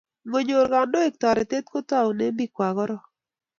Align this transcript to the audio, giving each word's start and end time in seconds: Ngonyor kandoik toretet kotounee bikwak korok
Ngonyor 0.27 0.65
kandoik 0.73 1.13
toretet 1.21 1.65
kotounee 1.71 2.35
bikwak 2.37 2.73
korok 2.77 3.03